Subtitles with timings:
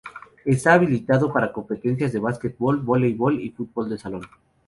[0.45, 4.23] Está habilitado para competencias de básquetbol, vóleibol y fútbol de salón.